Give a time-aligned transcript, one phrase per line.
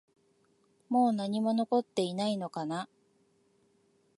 [0.89, 2.89] もう何も残っていないのかな？